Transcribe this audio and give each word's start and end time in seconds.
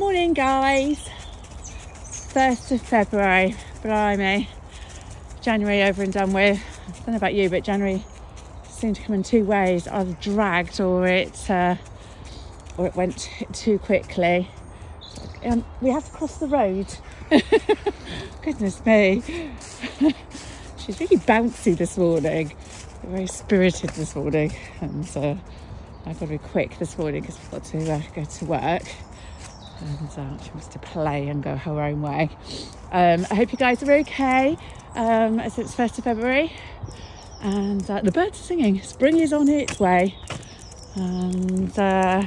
Morning, 0.00 0.32
guys. 0.32 1.10
1st 2.32 2.72
of 2.72 2.80
February, 2.80 3.54
blimey. 3.82 4.48
January 5.42 5.82
over 5.82 6.02
and 6.02 6.10
done 6.10 6.32
with. 6.32 6.58
I 6.88 6.92
don't 6.92 7.08
know 7.08 7.16
about 7.16 7.34
you, 7.34 7.50
but 7.50 7.64
January 7.64 8.02
seemed 8.66 8.96
to 8.96 9.02
come 9.02 9.16
in 9.16 9.22
two 9.22 9.44
ways 9.44 9.86
either 9.86 10.16
dragged 10.22 10.80
or 10.80 11.06
it, 11.06 11.50
uh, 11.50 11.76
or 12.78 12.86
it 12.86 12.96
went 12.96 13.28
too 13.52 13.78
quickly. 13.78 14.48
Um, 15.44 15.66
we 15.82 15.90
have 15.90 16.06
to 16.06 16.12
cross 16.12 16.38
the 16.38 16.46
road. 16.46 16.86
Goodness 18.42 18.82
me. 18.86 19.22
She's 20.78 20.98
really 20.98 21.18
bouncy 21.18 21.76
this 21.76 21.98
morning, 21.98 22.56
very 23.04 23.26
spirited 23.26 23.90
this 23.90 24.16
morning, 24.16 24.54
and 24.80 25.06
uh, 25.14 25.34
I've 26.06 26.18
got 26.18 26.20
to 26.20 26.26
be 26.26 26.38
quick 26.38 26.78
this 26.78 26.96
morning 26.96 27.20
because 27.20 27.36
I've 27.36 27.50
got 27.50 27.64
to 27.64 27.92
uh, 27.92 28.02
go 28.14 28.24
to 28.24 28.44
work 28.46 28.84
and 29.82 30.42
she 30.42 30.50
wants 30.50 30.68
to 30.68 30.78
play 30.78 31.28
and 31.28 31.42
go 31.42 31.56
her 31.56 31.80
own 31.80 32.02
way. 32.02 32.30
Um, 32.92 33.26
I 33.30 33.34
hope 33.34 33.52
you 33.52 33.58
guys 33.58 33.82
are 33.82 33.92
okay 33.92 34.56
um, 34.94 35.40
as 35.40 35.58
it's 35.58 35.74
1st 35.74 35.98
of 35.98 36.04
February 36.04 36.52
and 37.40 37.88
uh, 37.90 38.00
the 38.02 38.12
birds 38.12 38.38
are 38.38 38.42
singing. 38.42 38.80
Spring 38.82 39.18
is 39.18 39.32
on 39.32 39.48
its 39.48 39.80
way. 39.80 40.14
And 40.94 41.76
uh, 41.78 42.24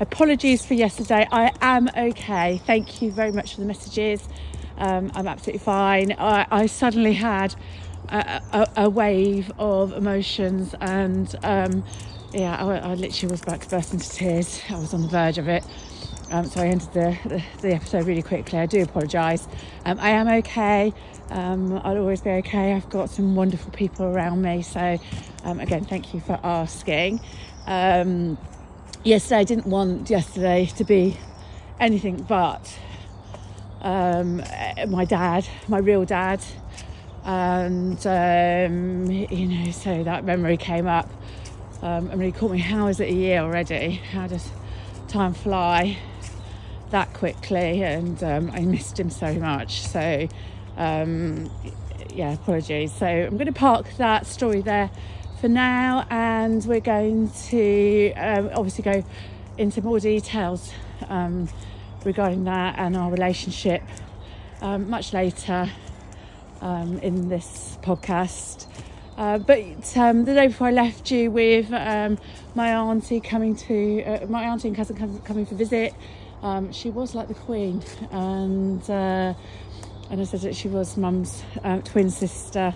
apologies 0.00 0.64
for 0.64 0.74
yesterday. 0.74 1.26
I 1.30 1.52
am 1.60 1.88
okay. 1.96 2.60
Thank 2.66 3.02
you 3.02 3.12
very 3.12 3.32
much 3.32 3.54
for 3.54 3.60
the 3.60 3.66
messages. 3.66 4.26
Um, 4.78 5.10
I'm 5.14 5.28
absolutely 5.28 5.60
fine. 5.60 6.12
I, 6.12 6.46
I 6.50 6.66
suddenly 6.66 7.12
had 7.12 7.54
a, 8.08 8.42
a, 8.52 8.84
a, 8.84 8.90
wave 8.90 9.52
of 9.58 9.92
emotions 9.92 10.74
and 10.80 11.34
um, 11.42 11.84
yeah, 12.32 12.56
I, 12.64 12.78
I 12.78 12.94
literally 12.94 13.30
was 13.30 13.42
about 13.42 13.60
to 13.62 13.68
burst 13.68 13.92
into 13.92 14.08
tears. 14.08 14.62
I 14.70 14.78
was 14.78 14.94
on 14.94 15.02
the 15.02 15.08
verge 15.08 15.38
of 15.38 15.48
it. 15.48 15.64
Um, 16.30 16.44
so 16.44 16.60
I 16.60 16.66
ended 16.66 16.92
the, 16.92 17.18
the, 17.24 17.42
the, 17.62 17.74
episode 17.74 18.06
really 18.06 18.22
quickly. 18.22 18.58
I 18.58 18.66
do 18.66 18.82
apologise. 18.82 19.48
Um, 19.86 19.98
I 19.98 20.10
am 20.10 20.28
okay. 20.28 20.92
Um, 21.30 21.80
I'll 21.82 21.96
always 21.96 22.20
be 22.20 22.30
okay. 22.30 22.74
I've 22.74 22.90
got 22.90 23.08
some 23.08 23.34
wonderful 23.34 23.72
people 23.72 24.06
around 24.06 24.42
me. 24.42 24.60
So, 24.60 24.98
um, 25.44 25.58
again, 25.58 25.86
thank 25.86 26.12
you 26.12 26.20
for 26.20 26.38
asking. 26.42 27.20
Um, 27.66 28.36
yesterday, 29.04 29.38
I 29.38 29.44
didn't 29.44 29.66
want 29.66 30.10
yesterday 30.10 30.66
to 30.76 30.84
be 30.84 31.16
anything 31.80 32.22
but 32.28 32.78
um, 33.80 34.42
my 34.88 35.06
dad, 35.06 35.48
my 35.66 35.78
real 35.78 36.04
dad. 36.04 36.44
And, 37.24 38.02
you 39.30 39.46
know, 39.46 39.70
so 39.70 40.04
that 40.04 40.24
memory 40.24 40.58
came 40.58 40.86
up. 40.86 41.10
And 41.80 42.12
really 42.18 42.32
caught 42.32 42.50
me. 42.50 42.58
How 42.58 42.88
is 42.88 43.00
it 43.00 43.08
a 43.08 43.14
year 43.14 43.40
already? 43.40 43.92
How 43.92 44.26
does 44.26 44.50
time 45.06 45.32
fly? 45.32 45.96
That 46.90 47.12
quickly, 47.14 47.82
and 47.82 48.22
um, 48.22 48.50
I 48.52 48.60
missed 48.60 48.98
him 48.98 49.10
so 49.10 49.34
much. 49.34 49.82
So, 49.82 50.28
um, 50.76 51.50
yeah, 52.14 52.34
apologies. 52.34 52.92
So, 52.92 53.06
I'm 53.06 53.36
going 53.36 53.46
to 53.46 53.52
park 53.52 53.86
that 53.98 54.26
story 54.26 54.60
there 54.60 54.90
for 55.40 55.48
now, 55.48 56.06
and 56.10 56.64
we're 56.64 56.80
going 56.80 57.30
to 57.48 58.12
um, 58.14 58.50
obviously 58.54 58.84
go 58.84 59.04
into 59.56 59.82
more 59.82 60.00
details 60.00 60.72
um, 61.08 61.48
regarding 62.04 62.44
that 62.44 62.78
and 62.78 62.96
our 62.96 63.10
relationship 63.10 63.82
um, 64.60 64.88
much 64.88 65.12
later 65.12 65.70
um, 66.60 66.98
in 66.98 67.28
this 67.28 67.78
podcast. 67.82 68.66
Uh, 69.16 69.38
but 69.38 69.96
um, 69.96 70.24
the 70.24 70.34
day 70.34 70.46
before 70.46 70.68
I 70.68 70.70
left 70.70 71.10
you 71.10 71.30
with 71.30 71.72
um, 71.72 72.18
my 72.54 72.72
auntie 72.74 73.20
coming 73.20 73.56
to 73.56 74.02
uh, 74.04 74.26
my 74.26 74.44
auntie 74.44 74.68
and 74.68 74.76
cousin 74.76 75.20
coming 75.24 75.44
for 75.44 75.56
visit, 75.56 75.92
um, 76.42 76.72
she 76.72 76.90
was 76.90 77.14
like 77.14 77.28
the 77.28 77.34
queen, 77.34 77.82
and 78.12 78.82
uh, 78.88 79.34
and 80.10 80.20
I 80.20 80.24
said 80.24 80.40
that 80.42 80.54
she 80.54 80.68
was 80.68 80.96
mum's 80.96 81.42
uh, 81.64 81.80
twin 81.80 82.10
sister, 82.10 82.74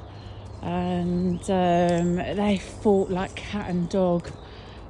and 0.63 1.41
um, 1.43 2.17
they 2.17 2.61
fought 2.83 3.11
like 3.11 3.37
cat 3.37 3.71
and 3.71 3.89
dog 3.89 4.31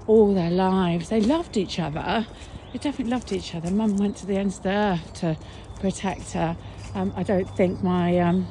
all 0.07 0.35
their 0.35 0.51
lives. 0.51 1.11
They 1.11 1.21
loved 1.21 1.57
each 1.57 1.79
other. 1.79 2.27
They 2.73 2.79
definitely 2.79 3.13
loved 3.13 3.33
each 3.33 3.55
other. 3.55 3.71
Mum 3.71 3.99
went 3.99 4.17
to 4.19 4.27
the 4.27 4.37
ends 4.37 4.57
of 4.57 4.63
the 4.63 4.71
earth 4.71 5.15
to 5.15 5.37
protect 5.81 6.33
her. 6.33 6.57
Um, 6.95 7.13
I 7.15 7.23
don't 7.23 7.49
think 7.57 7.83
my 7.83 8.19
um, 8.21 8.47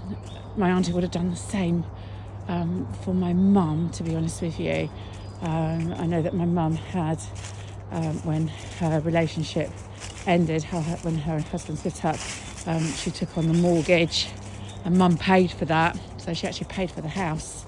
my 0.55 0.69
auntie 0.69 0.93
would 0.93 1.03
have 1.03 1.11
done 1.11 1.31
the 1.31 1.35
same 1.35 1.83
um, 2.47 2.87
for 3.03 3.15
my 3.15 3.33
mum, 3.33 3.89
to 3.91 4.03
be 4.03 4.15
honest 4.15 4.41
with 4.43 4.59
you. 4.59 4.87
Um, 5.41 5.95
I 5.97 6.05
know 6.05 6.21
that 6.21 6.35
my 6.35 6.45
mum 6.45 6.75
had 6.75 7.19
when 8.23 8.47
her 8.79 9.01
relationship 9.01 9.69
ended, 10.25 10.63
her, 10.63 10.81
when 11.01 11.15
her 11.17 11.39
husband 11.39 11.79
split 11.79 12.05
up, 12.05 12.17
um, 12.67 12.83
she 12.93 13.11
took 13.11 13.37
on 13.37 13.47
the 13.47 13.53
mortgage, 13.53 14.27
and 14.85 14.97
mum 14.97 15.17
paid 15.17 15.51
for 15.51 15.65
that. 15.65 15.97
So 16.17 16.33
she 16.33 16.47
actually 16.47 16.67
paid 16.67 16.91
for 16.91 17.01
the 17.01 17.09
house 17.09 17.65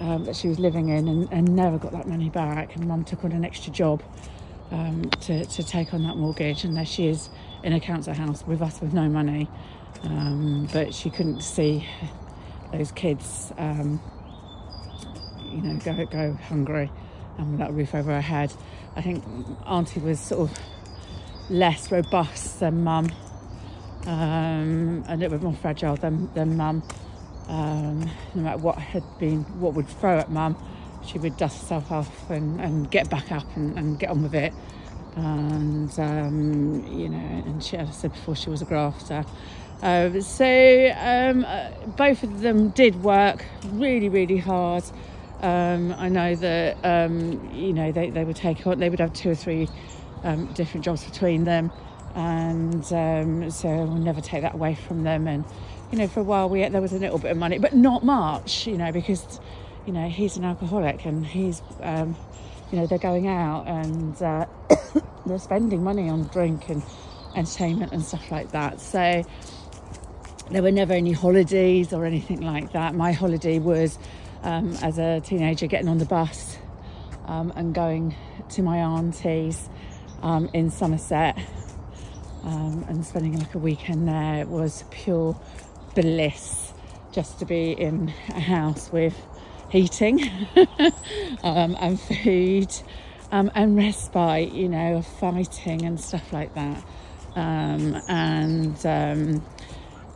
um, 0.00 0.24
that 0.24 0.36
she 0.36 0.48
was 0.48 0.58
living 0.58 0.88
in 0.88 1.08
and, 1.08 1.28
and, 1.32 1.54
never 1.54 1.78
got 1.78 1.92
that 1.92 2.08
money 2.08 2.28
back. 2.28 2.74
And 2.74 2.86
mum 2.88 3.04
took 3.04 3.24
on 3.24 3.32
an 3.32 3.44
extra 3.44 3.72
job 3.72 4.02
um, 4.70 5.02
to, 5.22 5.44
to 5.44 5.62
take 5.62 5.94
on 5.94 6.02
that 6.04 6.16
mortgage, 6.16 6.64
and 6.64 6.76
there 6.76 6.86
she 6.86 7.08
is 7.08 7.28
in 7.62 7.72
a 7.72 7.80
council 7.80 8.14
house 8.14 8.46
with 8.46 8.62
us 8.62 8.80
with 8.80 8.92
no 8.92 9.08
money. 9.08 9.48
Um, 10.04 10.68
but 10.72 10.94
she 10.94 11.10
couldn't 11.10 11.42
see 11.42 11.86
those 12.72 12.90
kids, 12.90 13.52
um, 13.58 14.00
you 15.44 15.60
know, 15.62 15.78
go 15.78 16.06
go 16.06 16.32
hungry 16.48 16.90
and 17.38 17.52
without 17.52 17.70
a 17.70 17.72
roof 17.72 17.94
over 17.94 18.10
her 18.10 18.20
head. 18.20 18.52
I 18.96 19.02
think 19.02 19.24
Auntie 19.66 20.00
was 20.00 20.18
sort 20.18 20.50
of 20.50 20.58
less 21.52 21.92
robust 21.92 22.60
than 22.60 22.82
Mum, 22.82 23.10
um, 24.06 25.04
a 25.06 25.16
little 25.16 25.38
bit 25.38 25.42
more 25.42 25.54
fragile 25.54 25.96
than 25.96 26.32
than 26.34 26.56
Mum. 26.56 26.82
Um, 27.48 28.10
no 28.34 28.42
matter 28.42 28.58
what 28.58 28.78
had 28.78 29.04
been, 29.18 29.42
what 29.60 29.74
would 29.74 29.88
throw 29.88 30.18
at 30.18 30.30
Mum, 30.30 30.56
she 31.04 31.18
would 31.18 31.36
dust 31.36 31.60
herself 31.62 31.92
off 31.92 32.30
and, 32.30 32.60
and 32.60 32.90
get 32.90 33.10
back 33.10 33.30
up 33.30 33.44
and, 33.56 33.76
and 33.78 33.98
get 33.98 34.10
on 34.10 34.22
with 34.22 34.34
it. 34.34 34.54
And 35.16 35.90
um, 35.98 36.86
you 36.90 37.08
know, 37.08 37.18
and 37.18 37.62
she, 37.62 37.76
as 37.76 37.88
I 37.88 37.92
said 37.92 38.12
before, 38.12 38.34
she 38.34 38.48
was 38.48 38.62
a 38.62 38.64
grafter. 38.64 39.24
Uh, 39.82 40.20
so 40.20 40.94
um, 40.96 41.44
uh, 41.44 41.70
both 41.96 42.22
of 42.22 42.40
them 42.40 42.70
did 42.70 43.02
work 43.02 43.44
really, 43.64 44.08
really 44.08 44.38
hard. 44.38 44.84
Um, 45.42 45.92
I 45.98 46.08
know 46.08 46.36
that 46.36 46.76
um, 46.84 47.50
you 47.52 47.72
know 47.72 47.90
they, 47.90 48.10
they 48.10 48.24
would 48.24 48.36
take 48.36 48.64
on 48.64 48.78
they 48.78 48.88
would 48.88 49.00
have 49.00 49.12
two 49.12 49.30
or 49.30 49.34
three 49.34 49.68
um, 50.24 50.46
different 50.54 50.84
jobs 50.84 51.04
between 51.04 51.44
them, 51.44 51.70
and 52.14 52.84
um, 52.92 53.50
so 53.50 53.68
we'll 53.68 53.96
never 53.96 54.20
take 54.20 54.42
that 54.42 54.54
away 54.54 54.74
from 54.74 55.02
them. 55.02 55.26
And 55.26 55.44
you 55.90 55.98
know, 55.98 56.08
for 56.08 56.20
a 56.20 56.24
while 56.24 56.48
we 56.48 56.66
there 56.68 56.80
was 56.80 56.92
a 56.92 56.98
little 56.98 57.18
bit 57.18 57.30
of 57.30 57.36
money, 57.36 57.58
but 57.58 57.74
not 57.74 58.04
much. 58.04 58.66
You 58.66 58.78
know, 58.78 58.92
because 58.92 59.40
you 59.86 59.92
know 59.92 60.08
he's 60.08 60.36
an 60.36 60.44
alcoholic 60.44 61.04
and 61.04 61.26
he's 61.26 61.62
um, 61.80 62.16
you 62.70 62.78
know 62.78 62.86
they're 62.86 62.98
going 62.98 63.28
out 63.28 63.66
and 63.66 64.20
uh, 64.22 64.46
they're 65.26 65.38
spending 65.38 65.82
money 65.82 66.08
on 66.08 66.24
drink 66.24 66.68
and 66.68 66.82
entertainment 67.34 67.92
and 67.92 68.04
stuff 68.04 68.30
like 68.30 68.52
that. 68.52 68.80
So 68.80 69.24
there 70.50 70.62
were 70.62 70.70
never 70.70 70.92
any 70.92 71.12
holidays 71.12 71.92
or 71.92 72.04
anything 72.04 72.40
like 72.40 72.72
that. 72.72 72.94
My 72.94 73.12
holiday 73.12 73.58
was 73.58 73.98
um, 74.42 74.76
as 74.82 74.98
a 74.98 75.20
teenager 75.20 75.66
getting 75.66 75.88
on 75.88 75.98
the 75.98 76.04
bus 76.04 76.58
um, 77.26 77.52
and 77.56 77.74
going 77.74 78.14
to 78.50 78.62
my 78.62 78.78
auntie's 78.78 79.68
um, 80.22 80.48
in 80.52 80.70
Somerset 80.70 81.38
um, 82.44 82.84
and 82.88 83.04
spending 83.04 83.38
like 83.38 83.54
a 83.54 83.58
weekend 83.58 84.08
there. 84.08 84.46
Was 84.46 84.84
pure 84.90 85.38
bliss 85.94 86.72
just 87.12 87.38
to 87.40 87.44
be 87.44 87.72
in 87.72 88.12
a 88.30 88.40
house 88.40 88.90
with 88.90 89.14
heating 89.70 90.22
um, 91.42 91.76
and 91.80 92.00
food 92.00 92.72
um, 93.30 93.50
and 93.54 93.76
respite, 93.76 94.52
you 94.52 94.68
know, 94.68 94.96
of 94.96 95.06
fighting 95.06 95.84
and 95.84 96.00
stuff 96.00 96.32
like 96.32 96.54
that. 96.54 96.82
and 97.36 99.42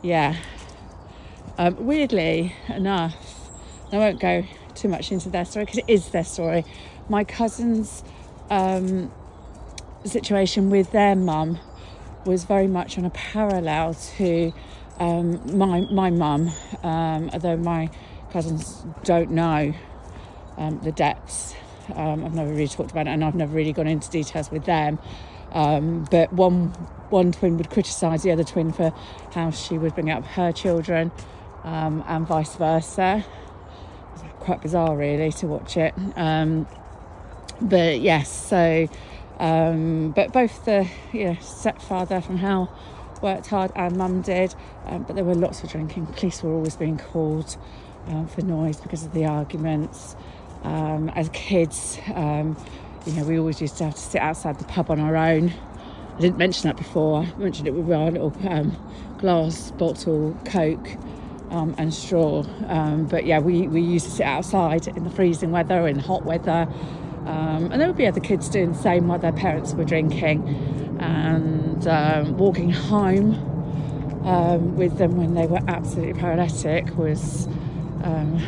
yeah, 0.03 0.35
weirdly 1.57 2.55
enough, 2.69 3.49
I 3.91 3.97
won't 3.97 4.19
go 4.19 4.43
too 4.75 4.87
much 4.87 5.11
into 5.11 5.29
their 5.29 5.45
story 5.45 5.65
because 5.65 5.79
it 5.79 5.85
is 5.87 6.09
their 6.09 6.23
story. 6.23 6.65
My 7.09 7.23
cousin's 7.23 8.03
um, 8.49 9.11
situation 10.09 10.69
with 10.69 10.91
their 10.91 11.15
mum 11.15 11.59
was 12.25 12.43
very 12.43 12.67
much 12.67 12.97
on 12.97 13.05
a 13.05 13.09
parallel 13.09 13.93
to 14.17 14.53
um, 14.99 15.57
my 15.57 15.81
my 15.91 16.09
mum, 16.09 16.51
um, 16.83 17.29
although 17.33 17.57
my 17.57 17.89
cousins 18.31 18.85
don't 19.03 19.31
know 19.31 19.73
um, 20.57 20.79
the 20.83 20.91
depths. 20.91 21.55
Um, 21.95 22.25
I've 22.25 22.33
never 22.33 22.51
really 22.51 22.67
talked 22.67 22.91
about 22.91 23.07
it, 23.07 23.11
and 23.11 23.23
I've 23.23 23.35
never 23.35 23.53
really 23.55 23.73
gone 23.73 23.87
into 23.87 24.09
details 24.09 24.51
with 24.51 24.65
them. 24.65 24.99
But 25.53 26.33
one 26.33 26.69
one 27.09 27.31
twin 27.31 27.57
would 27.57 27.69
criticise 27.69 28.23
the 28.23 28.31
other 28.31 28.43
twin 28.43 28.73
for 28.73 28.91
how 29.31 29.51
she 29.51 29.77
would 29.77 29.95
bring 29.95 30.09
up 30.09 30.25
her 30.25 30.51
children, 30.51 31.11
and 31.63 32.27
vice 32.27 32.55
versa 32.55 33.25
quite 34.39 34.61
bizarre 34.61 34.95
really 34.95 35.31
to 35.33 35.45
watch 35.47 35.75
it. 35.75 35.93
But 37.61 37.99
yes, 38.01 38.29
so 38.29 38.87
Um, 39.39 40.11
but 40.11 40.33
both 40.33 40.65
the 40.65 40.89
know, 41.13 41.37
stepfather 41.39 42.21
from 42.21 42.37
hell 42.37 42.75
worked 43.21 43.47
hard 43.47 43.71
and 43.75 43.95
mum 43.95 44.21
did, 44.21 44.53
um, 44.85 45.03
but 45.03 45.15
there 45.15 45.23
were 45.23 45.35
lots 45.35 45.63
of 45.63 45.71
drinking. 45.71 46.07
Police 46.07 46.43
were 46.43 46.53
always 46.53 46.75
being 46.75 46.97
called 46.97 47.57
um, 48.07 48.27
for 48.27 48.41
noise 48.41 48.79
because 48.79 49.03
of 49.03 49.13
the 49.13 49.25
arguments. 49.25 50.15
Um, 50.63 51.09
as 51.09 51.29
kids, 51.29 51.99
um, 52.15 52.57
you 53.05 53.13
know, 53.13 53.23
we 53.23 53.39
always 53.39 53.61
used 53.61 53.77
to 53.77 53.85
have 53.85 53.95
to 53.95 54.01
sit 54.01 54.21
outside 54.21 54.59
the 54.59 54.65
pub 54.65 54.89
on 54.89 54.99
our 54.99 55.15
own. 55.15 55.53
I 56.15 56.19
didn't 56.19 56.37
mention 56.37 56.67
that 56.67 56.77
before. 56.77 57.21
I 57.21 57.33
mentioned 57.37 57.67
it 57.67 57.71
with 57.71 57.91
our 57.91 58.11
little 58.11 58.33
um, 58.47 58.75
glass 59.19 59.71
bottle 59.71 60.35
Coke 60.45 60.89
um, 61.51 61.75
and 61.77 61.93
straw. 61.93 62.43
Um, 62.67 63.05
but 63.05 63.25
yeah, 63.25 63.39
we, 63.39 63.67
we 63.67 63.81
used 63.81 64.05
to 64.05 64.11
sit 64.11 64.25
outside 64.25 64.87
in 64.87 65.03
the 65.03 65.09
freezing 65.09 65.51
weather, 65.51 65.87
in 65.87 65.99
hot 65.99 66.25
weather. 66.25 66.67
Um, 67.27 67.71
and 67.71 67.81
there 67.81 67.87
would 67.87 67.97
be 67.97 68.07
other 68.07 68.21
kids 68.21 68.47
doing 68.47 68.71
the 68.71 68.77
same 68.77 69.07
while 69.07 69.19
their 69.19 69.33
parents 69.33 69.73
were 69.73 69.83
drinking 69.83 70.47
and 70.99 71.85
um, 71.85 72.37
walking 72.37 72.69
home 72.69 73.33
um, 74.25 74.77
with 74.77 74.97
them 74.97 75.17
when 75.17 75.33
they 75.33 75.45
were 75.45 75.59
absolutely 75.67 76.13
paralytic 76.13 76.95
was 76.97 77.47
um, 78.03 78.41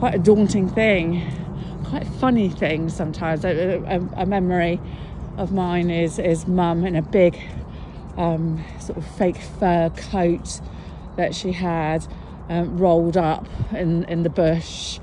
quite 0.00 0.16
a 0.16 0.18
daunting 0.18 0.68
thing, 0.68 1.22
quite 1.84 2.02
a 2.02 2.10
funny 2.18 2.48
thing 2.48 2.88
sometimes. 2.88 3.44
A, 3.44 3.82
a, 3.86 4.22
a 4.22 4.26
memory 4.26 4.80
of 5.36 5.52
mine 5.52 5.88
is 5.88 6.18
is 6.18 6.46
mum 6.46 6.84
in 6.84 6.96
a 6.96 7.02
big 7.02 7.38
um, 8.16 8.64
sort 8.80 8.98
of 8.98 9.06
fake 9.16 9.36
fur 9.36 9.90
coat 9.90 10.60
that 11.16 11.34
she 11.34 11.52
had 11.52 12.06
um, 12.48 12.76
rolled 12.78 13.16
up 13.16 13.46
in, 13.72 14.04
in 14.04 14.22
the 14.22 14.30
bush 14.30 14.98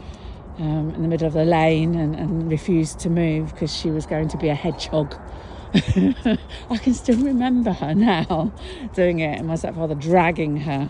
um, 0.60 0.94
in 0.96 1.02
the 1.02 1.08
middle 1.08 1.28
of 1.28 1.34
the 1.34 1.46
lane 1.46 1.96
and, 1.96 2.16
and 2.16 2.52
refused 2.52 3.00
to 3.00 3.10
move 3.10 3.54
because 3.54 3.76
she 3.76 3.90
was 3.90 4.06
going 4.06 4.28
to 4.30 4.38
be 4.38 4.50
a 4.50 4.56
hedgehog. 4.56 5.16
I 5.74 6.78
can 6.78 6.94
still 6.94 7.18
remember 7.18 7.72
her 7.72 7.96
now 7.96 8.54
doing 8.94 9.20
it, 9.20 9.40
and 9.40 9.48
my 9.48 9.56
stepfather 9.56 9.96
dragging 9.96 10.58
her 10.58 10.90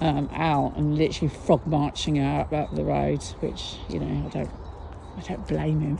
um, 0.00 0.28
out 0.32 0.76
and 0.76 0.96
literally 0.98 1.34
frog 1.34 1.66
marching 1.66 2.16
her 2.16 2.40
up, 2.40 2.52
up, 2.52 2.74
the 2.74 2.84
road, 2.84 3.22
which 3.40 3.76
you 3.88 3.98
know 3.98 4.26
I 4.26 4.28
don't, 4.28 4.50
I 5.16 5.20
don't 5.22 5.46
blame 5.46 5.80
him. 5.80 5.98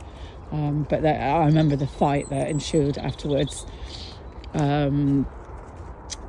Um, 0.51 0.87
but 0.89 1.01
that, 1.01 1.21
I 1.21 1.45
remember 1.45 1.75
the 1.75 1.87
fight 1.87 2.29
that 2.29 2.49
ensued 2.49 2.97
afterwards. 2.97 3.65
Um, 4.53 5.27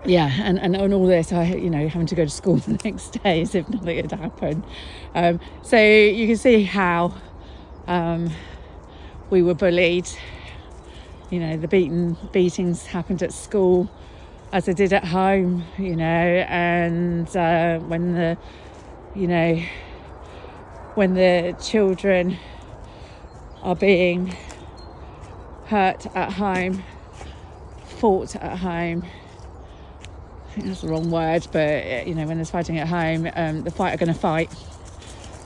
yeah, 0.06 0.31
and, 0.43 0.58
and 0.58 0.76
on 0.76 0.93
all 0.93 1.06
this, 1.06 1.32
I 1.32 1.44
you 1.44 1.69
know 1.69 1.87
having 1.88 2.06
to 2.06 2.14
go 2.14 2.25
to 2.25 2.31
school 2.31 2.56
the 2.56 2.81
next 2.85 3.23
day 3.23 3.43
as 3.43 3.55
if 3.55 3.69
nothing 3.69 3.97
had 3.97 4.12
happened. 4.12 4.64
Um, 5.14 5.41
so 5.62 5.79
you 5.79 6.26
can 6.26 6.37
see 6.37 6.62
how 6.62 7.14
um, 7.87 8.31
we 9.29 9.43
were 9.43 9.55
bullied. 9.55 10.08
You 11.31 11.41
know, 11.41 11.56
the 11.56 11.69
beaten 11.69 12.17
beatings 12.32 12.87
happened 12.87 13.23
at 13.23 13.32
school 13.32 13.91
as 14.52 14.69
I 14.69 14.73
did 14.73 14.93
at 14.93 15.05
home. 15.05 15.64
You 15.79 15.97
know, 15.97 16.05
and 16.05 17.37
uh, 17.37 17.79
when 17.81 18.14
the 18.14 18.38
you 19.14 19.29
know 19.29 19.62
when 20.94 21.14
the 21.14 21.55
children 21.62 22.38
are 23.62 23.76
being 23.76 24.35
hurt 25.67 26.06
at 26.17 26.32
home, 26.32 26.82
fought 27.99 28.35
at 28.37 28.58
home 28.58 29.05
Think 30.52 30.67
that's 30.67 30.81
the 30.81 30.88
wrong 30.88 31.11
word, 31.11 31.47
but 31.52 32.06
you 32.06 32.14
know, 32.14 32.26
when 32.26 32.38
there's 32.38 32.50
fighting 32.50 32.79
at 32.79 32.88
home, 32.88 33.29
um, 33.37 33.62
the 33.62 33.70
fight 33.70 33.94
are 33.94 33.97
going 33.97 34.12
to 34.12 34.19
fight. 34.19 34.52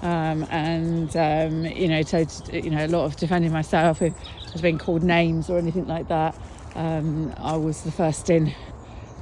Um, 0.03 0.47
and 0.51 1.15
um, 1.17 1.67
you 1.67 1.89
know, 1.89 2.03
so 2.03 2.27
you 2.53 2.71
know, 2.71 2.85
a 2.85 2.89
lot 2.89 3.05
of 3.05 3.17
defending 3.17 3.53
myself 3.53 4.03
if 4.03 4.15
I 4.15 4.53
was 4.53 4.63
being 4.63 4.79
called 4.79 5.03
names 5.03 5.51
or 5.51 5.59
anything 5.59 5.87
like 5.87 6.09
that. 6.09 6.37
Um, 6.75 7.35
I 7.37 7.57
was 7.57 7.83
the 7.83 7.93
first 7.93 8.31
in, 8.31 8.55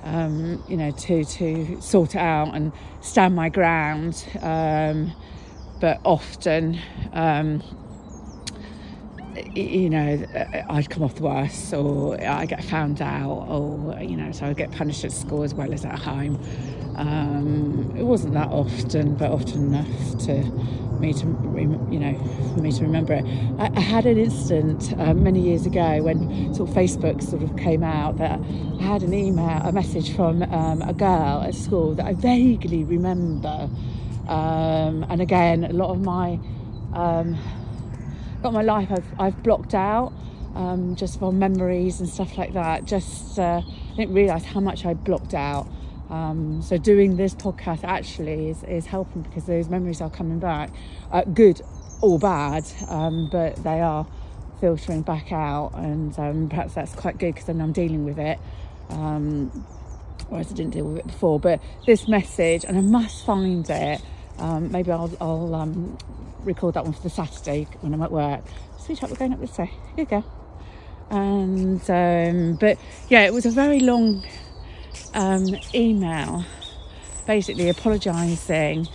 um, 0.04 0.62
you 0.68 0.76
know, 0.76 0.90
to 0.92 1.24
to 1.24 1.80
sort 1.80 2.14
it 2.14 2.20
out 2.20 2.54
and 2.54 2.72
stand 3.00 3.34
my 3.34 3.48
ground. 3.48 4.24
Um, 4.40 5.12
but 5.80 6.00
often, 6.04 6.78
you 9.54 9.90
know, 9.90 10.24
I'd 10.68 10.90
come 10.90 11.02
off 11.02 11.14
the 11.14 11.22
worst, 11.22 11.72
or 11.72 12.20
I 12.22 12.46
get 12.46 12.62
found 12.64 13.00
out, 13.00 13.46
or 13.48 13.98
you 14.00 14.16
know, 14.16 14.32
so 14.32 14.46
I 14.46 14.52
get 14.52 14.72
punished 14.72 15.04
at 15.04 15.12
school 15.12 15.42
as 15.42 15.54
well 15.54 15.72
as 15.72 15.84
at 15.84 15.98
home. 15.98 16.40
Um, 16.96 17.94
it 17.96 18.02
wasn't 18.02 18.34
that 18.34 18.48
often, 18.48 19.14
but 19.16 19.30
often 19.30 19.74
enough 19.74 20.18
to 20.26 20.42
me 21.00 21.12
to, 21.14 21.26
you 21.90 21.98
know, 21.98 22.14
for 22.54 22.60
me 22.60 22.70
to 22.72 22.82
remember 22.82 23.14
it. 23.14 23.24
I, 23.58 23.70
I 23.74 23.80
had 23.80 24.06
an 24.06 24.18
incident 24.18 24.94
uh, 24.98 25.14
many 25.14 25.40
years 25.40 25.66
ago 25.66 26.02
when 26.02 26.54
sort 26.54 26.68
of 26.70 26.76
Facebook 26.76 27.22
sort 27.22 27.42
of 27.42 27.56
came 27.56 27.82
out 27.82 28.18
that 28.18 28.38
I 28.80 28.82
had 28.82 29.02
an 29.02 29.14
email, 29.14 29.60
a 29.64 29.72
message 29.72 30.14
from 30.14 30.42
um, 30.42 30.82
a 30.82 30.92
girl 30.92 31.42
at 31.42 31.54
school 31.54 31.94
that 31.94 32.06
I 32.06 32.14
vaguely 32.14 32.84
remember. 32.84 33.68
Um, 34.28 35.04
and 35.08 35.20
again, 35.20 35.64
a 35.64 35.72
lot 35.72 35.90
of 35.90 36.00
my 36.00 36.38
um, 36.92 37.36
got 38.42 38.52
my 38.52 38.62
life 38.62 38.88
I've, 38.90 39.20
I've 39.20 39.42
blocked 39.42 39.74
out 39.74 40.12
um, 40.54 40.96
just 40.96 41.18
for 41.18 41.32
memories 41.32 42.00
and 42.00 42.08
stuff 42.08 42.36
like 42.36 42.52
that. 42.54 42.84
Just 42.84 43.38
uh, 43.38 43.62
I 43.64 43.96
didn't 43.96 44.14
realise 44.14 44.44
how 44.44 44.60
much 44.60 44.84
I 44.84 44.94
blocked 44.94 45.34
out. 45.34 45.68
Um, 46.10 46.60
so 46.60 46.76
doing 46.76 47.16
this 47.16 47.34
podcast 47.34 47.84
actually 47.84 48.50
is, 48.50 48.62
is 48.64 48.86
helping 48.86 49.22
because 49.22 49.44
those 49.44 49.68
memories 49.68 50.00
are 50.02 50.10
coming 50.10 50.38
back, 50.38 50.70
uh, 51.10 51.22
good 51.22 51.62
or 52.02 52.18
bad, 52.18 52.64
um, 52.88 53.28
but 53.30 53.56
they 53.62 53.80
are 53.80 54.06
filtering 54.60 55.02
back 55.02 55.32
out, 55.32 55.72
and 55.74 56.18
um, 56.18 56.48
perhaps 56.48 56.74
that's 56.74 56.94
quite 56.94 57.18
good 57.18 57.34
because 57.34 57.46
then 57.46 57.60
I'm 57.60 57.72
dealing 57.72 58.04
with 58.04 58.18
it. 58.18 58.38
Um, 58.90 59.48
whereas 60.28 60.52
I 60.52 60.54
didn't 60.54 60.72
deal 60.72 60.84
with 60.86 60.98
it 60.98 61.06
before. 61.06 61.40
But 61.40 61.60
this 61.86 62.06
message, 62.08 62.64
and 62.64 62.76
I 62.76 62.82
must 62.82 63.24
find 63.24 63.68
it. 63.70 64.02
Um, 64.38 64.72
maybe 64.72 64.90
I'll, 64.90 65.10
I'll 65.20 65.54
um, 65.54 65.96
record 66.40 66.74
that 66.74 66.84
one 66.84 66.92
for 66.92 67.02
the 67.02 67.10
Saturday 67.10 67.66
when 67.80 67.94
I'm 67.94 68.02
at 68.02 68.10
work. 68.10 68.44
Sweetheart, 68.78 69.12
we're 69.12 69.18
going 69.18 69.32
up 69.32 69.40
this 69.40 69.56
way. 69.58 69.70
Here 69.96 70.04
you 70.04 70.04
go. 70.06 70.24
And 71.10 71.90
um, 71.90 72.56
but 72.56 72.78
yeah, 73.08 73.22
it 73.22 73.32
was 73.32 73.46
a 73.46 73.50
very 73.50 73.80
long 73.80 74.24
um, 75.14 75.46
email, 75.74 76.44
basically 77.26 77.68
apologising 77.68 78.88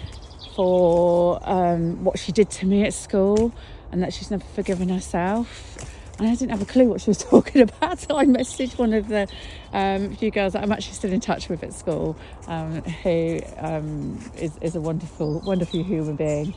for 0.56 1.40
um, 1.48 2.04
what 2.04 2.18
she 2.18 2.32
did 2.32 2.50
to 2.50 2.66
me 2.66 2.84
at 2.84 2.94
school 2.94 3.54
and 3.92 4.02
that 4.02 4.14
she's 4.14 4.32
never 4.32 4.44
forgiven 4.44 4.90
herself. 4.90 5.97
And 6.20 6.28
I 6.28 6.36
didn't 6.36 6.52
have 6.52 6.62
a 6.62 6.66
clue 6.66 6.90
what 6.90 7.02
she 7.02 7.12
was 7.12 7.18
talking 7.24 7.62
about, 7.62 8.00
so 8.00 8.18
I 8.18 8.26
messaged 8.26 8.78
one 8.78 8.94
of 8.94 9.08
the 9.08 9.28
um, 9.74 10.16
few 10.16 10.32
girls 10.32 10.54
that 10.54 10.64
I'm 10.64 10.72
actually 10.72 10.94
still 10.94 11.14
in 11.14 11.20
touch 11.20 11.48
with 11.48 11.64
at 11.64 11.74
school, 11.74 12.18
um, 12.48 12.82
who 12.82 13.40
um, 13.58 14.20
is, 14.36 14.58
is 14.62 14.76
a 14.76 14.82
wonderful, 14.82 15.42
wonderful 15.42 15.84
human 15.84 16.16
being. 16.16 16.54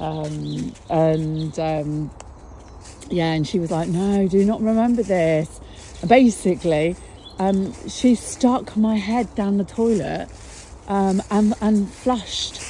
Um, 0.00 0.74
and 0.88 1.58
um, 1.58 2.10
yeah, 3.10 3.32
and 3.32 3.46
she 3.46 3.58
was 3.58 3.70
like, 3.70 3.88
No, 3.88 4.26
do 4.28 4.44
not 4.44 4.62
remember 4.62 5.02
this. 5.02 5.60
And 6.00 6.08
basically, 6.08 6.96
um, 7.38 7.74
she 7.88 8.14
stuck 8.14 8.76
my 8.76 8.96
head 8.96 9.34
down 9.34 9.58
the 9.58 9.64
toilet 9.64 10.28
and, 10.88 11.22
and 11.60 11.90
flushed 11.90 12.62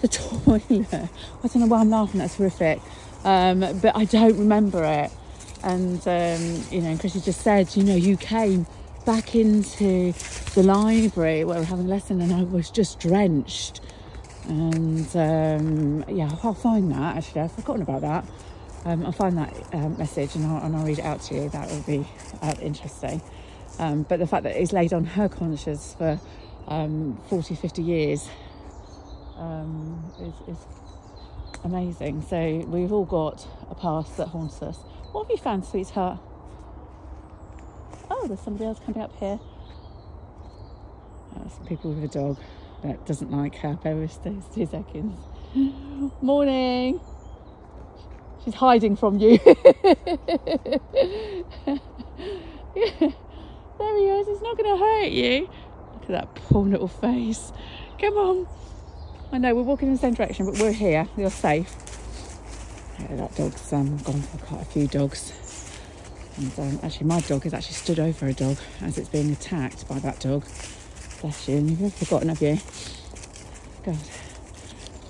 the 0.00 0.08
toilet. 0.08 0.88
I 0.92 1.48
don't 1.48 1.56
know 1.56 1.66
why 1.66 1.80
I'm 1.80 1.90
laughing, 1.90 2.20
that's 2.20 2.36
horrific. 2.36 2.80
But 3.22 3.92
I 3.94 4.06
don't 4.06 4.38
remember 4.38 4.84
it. 4.84 5.12
And, 5.64 6.00
um, 6.08 6.64
you 6.70 6.80
know, 6.80 6.90
and 6.90 7.00
just 7.00 7.40
said, 7.40 7.74
You 7.76 7.84
know, 7.84 7.94
you 7.94 8.16
came 8.16 8.66
back 9.04 9.34
into 9.34 10.12
the 10.54 10.62
library 10.62 11.44
where 11.44 11.58
we 11.58 11.62
are 11.62 11.66
having 11.66 11.86
a 11.86 11.88
lesson 11.88 12.20
and 12.20 12.32
I 12.32 12.42
was 12.42 12.70
just 12.70 13.00
drenched 13.00 13.80
and 14.48 15.16
um, 15.16 16.04
yeah, 16.08 16.30
I'll 16.42 16.54
find 16.54 16.90
that 16.92 17.16
actually. 17.16 17.42
I've 17.42 17.52
forgotten 17.52 17.82
about 17.82 18.00
that. 18.02 18.24
Um, 18.84 19.06
I'll 19.06 19.12
find 19.12 19.38
that 19.38 19.54
um, 19.72 19.96
message 19.96 20.34
and 20.34 20.44
I'll, 20.46 20.64
and 20.64 20.76
I'll, 20.76 20.84
read 20.84 20.98
it 20.98 21.04
out 21.04 21.22
to 21.22 21.34
you. 21.34 21.48
That 21.50 21.70
will 21.70 21.82
be 21.82 22.06
uh, 22.40 22.54
interesting. 22.60 23.22
Um, 23.78 24.02
but 24.02 24.18
the 24.18 24.26
fact 24.26 24.42
that 24.42 24.60
it's 24.60 24.72
laid 24.72 24.92
on 24.92 25.04
her 25.04 25.28
conscience 25.28 25.94
for 25.96 26.20
um, 26.66 27.20
40, 27.28 27.54
50 27.54 27.82
years 27.82 28.28
um, 29.36 30.12
is, 30.20 30.56
is 30.56 30.64
amazing. 31.62 32.22
So 32.22 32.64
we've 32.66 32.92
all 32.92 33.04
got 33.04 33.46
a 33.70 33.74
past 33.74 34.16
that 34.16 34.28
haunts 34.28 34.60
us. 34.62 34.78
What 35.12 35.24
have 35.24 35.30
you 35.30 35.36
found, 35.36 35.64
sweetheart? 35.66 36.18
Oh, 38.10 38.26
there's 38.26 38.40
somebody 38.40 38.66
else 38.66 38.80
coming 38.84 39.02
up 39.02 39.14
here. 39.18 39.38
Uh, 41.36 41.48
some 41.48 41.66
people 41.66 41.92
with 41.92 42.04
a 42.04 42.08
dog 42.08 42.38
that 42.82 43.04
doesn't 43.06 43.30
like 43.30 43.54
her. 43.56 43.74
Bear 43.82 43.96
with 43.96 44.10
us 44.10 44.18
two 44.54 44.66
seconds. 44.66 45.18
Morning. 46.22 47.00
She's 48.44 48.54
hiding 48.54 48.96
from 48.96 49.18
you. 49.18 49.38
yeah. 49.44 49.54
There 53.78 53.98
he 53.98 54.04
is. 54.08 54.28
It's 54.28 54.42
not 54.42 54.56
going 54.56 54.78
to 54.78 54.84
hurt 54.84 55.10
you. 55.10 55.48
Look 55.94 56.02
at 56.04 56.08
that 56.08 56.34
poor 56.36 56.64
little 56.64 56.88
face. 56.88 57.52
Come 58.00 58.14
on. 58.14 58.46
I 59.32 59.38
know 59.38 59.54
we're 59.54 59.62
walking 59.62 59.88
in 59.88 59.94
the 59.94 60.00
same 60.00 60.14
direction, 60.14 60.46
but 60.46 60.58
we're 60.60 60.72
here. 60.72 61.08
You're 61.16 61.30
safe. 61.30 61.74
Yeah, 63.10 63.16
that 63.16 63.34
dog's 63.34 63.72
um, 63.72 63.96
gone 63.98 64.22
for 64.22 64.38
quite 64.38 64.62
a 64.62 64.66
few 64.66 64.86
dogs. 64.86 65.32
And 66.36 66.58
um, 66.58 66.80
actually, 66.82 67.06
my 67.06 67.20
dog 67.20 67.44
has 67.44 67.54
actually 67.54 67.74
stood 67.74 67.98
over 67.98 68.26
a 68.26 68.32
dog 68.32 68.56
as 68.80 68.98
it's 68.98 69.08
being 69.08 69.32
attacked 69.32 69.86
by 69.88 69.98
that 70.00 70.20
dog. 70.20 70.44
Bless 71.20 71.48
you. 71.48 71.58
And 71.58 71.78
you've 71.78 71.94
forgotten, 71.94 72.28
have 72.28 72.40
you? 72.40 72.58
God. 73.84 73.98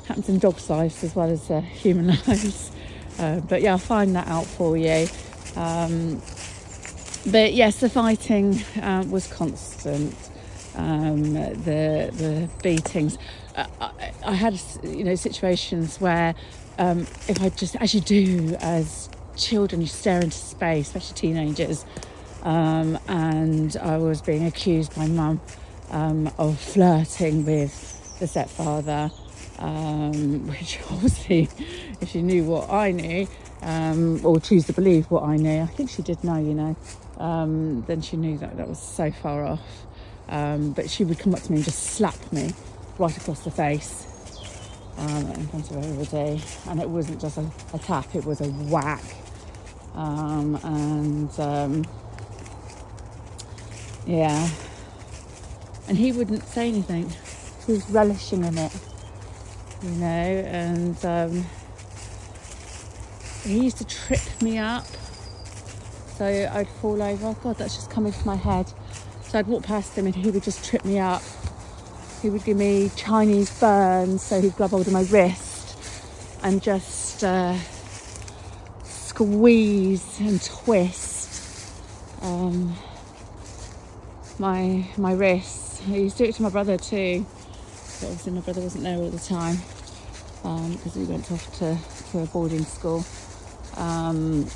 Happens 0.06 0.28
in 0.28 0.38
dog 0.38 0.58
lives 0.68 1.04
as 1.04 1.14
well 1.14 1.30
as 1.30 1.50
uh, 1.50 1.60
human 1.60 2.06
lives. 2.26 2.72
Uh, 3.18 3.40
but 3.40 3.62
yeah, 3.62 3.72
I'll 3.72 3.78
find 3.78 4.16
that 4.16 4.26
out 4.26 4.46
for 4.46 4.76
you. 4.76 5.06
Um, 5.54 6.20
but 7.30 7.52
yes, 7.52 7.78
the 7.80 7.88
fighting 7.88 8.60
uh, 8.80 9.04
was 9.08 9.26
constant. 9.28 10.14
Um, 10.74 11.34
the 11.34 12.10
the 12.12 12.48
beatings. 12.62 13.18
Uh, 13.54 13.66
I, 13.80 14.12
I, 14.24 14.32
had 14.32 14.58
you 14.82 15.04
know 15.04 15.14
situations 15.14 16.00
where 16.00 16.34
um, 16.78 17.00
if 17.28 17.40
I 17.42 17.48
just 17.50 17.76
as 17.76 17.94
you 17.94 18.00
do 18.00 18.56
as 18.60 19.08
children, 19.36 19.80
you 19.80 19.86
stare 19.86 20.20
into 20.20 20.36
space, 20.36 20.88
especially 20.88 21.14
teenagers. 21.16 21.84
Um, 22.42 22.98
and 23.08 23.76
I 23.76 23.98
was 23.98 24.20
being 24.20 24.46
accused 24.46 24.96
by 24.96 25.06
mum 25.06 25.40
um, 25.90 26.30
of 26.38 26.58
flirting 26.58 27.44
with 27.44 28.18
the 28.18 28.26
stepfather, 28.26 29.10
um, 29.58 30.46
which 30.48 30.80
obviously, 30.90 31.48
if 32.00 32.10
she 32.10 32.22
knew 32.22 32.44
what 32.44 32.70
I 32.70 32.92
knew, 32.92 33.28
um, 33.62 34.24
or 34.24 34.40
choose 34.40 34.66
to 34.66 34.72
believe 34.72 35.10
what 35.10 35.22
I 35.22 35.36
knew, 35.36 35.62
I 35.62 35.66
think 35.66 35.90
she 35.90 36.02
did 36.02 36.22
know, 36.24 36.36
you 36.36 36.54
know, 36.54 36.76
then 37.86 38.02
she 38.02 38.16
knew 38.16 38.38
that 38.38 38.56
that 38.56 38.68
was 38.68 38.80
so 38.80 39.10
far 39.12 39.44
off. 39.44 39.86
But 40.28 40.90
she 40.90 41.04
would 41.04 41.18
come 41.18 41.34
up 41.34 41.42
to 41.42 41.52
me 41.52 41.58
and 41.58 41.64
just 41.64 41.82
slap 41.82 42.32
me 42.32 42.52
right 42.98 43.16
across 43.16 43.40
the 43.40 43.50
face 43.50 44.11
um, 44.98 45.30
in 45.32 45.48
front 45.48 45.70
of 45.70 45.78
everybody. 45.78 46.42
And 46.68 46.80
it 46.80 46.88
wasn't 46.90 47.20
just 47.20 47.38
a, 47.38 47.50
a 47.74 47.78
tap, 47.78 48.14
it 48.14 48.24
was 48.24 48.40
a 48.40 48.48
whack. 48.50 49.04
Um, 49.94 50.56
and 50.64 51.40
um, 51.40 51.84
yeah, 54.06 54.48
and 55.88 55.98
he 55.98 56.12
wouldn't 56.12 56.44
say 56.44 56.68
anything. 56.68 57.10
He 57.66 57.72
was 57.72 57.88
relishing 57.90 58.44
in 58.44 58.58
it, 58.58 58.72
you 59.82 59.90
know, 59.92 60.06
and 60.06 61.04
um, 61.06 61.46
he 63.44 63.64
used 63.64 63.78
to 63.78 63.86
trip 63.86 64.20
me 64.42 64.58
up. 64.58 64.86
So 66.16 66.26
I'd 66.26 66.68
fall 66.68 67.02
over. 67.02 67.28
Oh 67.28 67.38
God, 67.42 67.58
that's 67.58 67.76
just 67.76 67.90
coming 67.90 68.12
to 68.12 68.26
my 68.26 68.36
head. 68.36 68.72
So 69.22 69.38
I'd 69.38 69.48
walk 69.48 69.64
past 69.64 69.96
him 69.98 70.06
and 70.06 70.14
he 70.16 70.30
would 70.30 70.42
just 70.44 70.64
trip 70.64 70.84
me 70.84 70.98
up. 70.98 71.22
He 72.22 72.30
would 72.30 72.44
give 72.44 72.56
me 72.56 72.90
Chinese 72.96 73.50
burns, 73.58 74.22
so 74.22 74.40
he'd 74.40 74.56
grab 74.56 74.70
hold 74.70 74.86
of 74.86 74.92
my 74.92 75.02
wrist 75.02 75.76
and 76.42 76.62
just 76.62 77.24
uh, 77.24 77.56
squeeze 78.84 80.20
and 80.20 80.40
twist 80.42 81.22
um, 82.22 82.76
my 84.38 84.86
my 84.96 85.12
wrists. 85.12 85.82
I 85.88 85.96
used 85.96 86.16
to 86.18 86.24
do 86.24 86.28
it 86.28 86.34
to 86.36 86.42
my 86.42 86.50
brother 86.50 86.78
too, 86.78 87.26
but 88.00 88.06
obviously 88.06 88.32
my 88.32 88.40
brother 88.40 88.60
wasn't 88.60 88.84
there 88.84 88.98
all 88.98 89.10
the 89.10 89.18
time 89.18 89.56
because 90.42 90.96
um, 90.96 91.02
he 91.02 91.04
went 91.04 91.30
off 91.32 91.52
to, 91.58 91.76
to 92.12 92.20
a 92.20 92.26
boarding 92.26 92.64
school. 92.64 93.04
Um, 93.76 94.46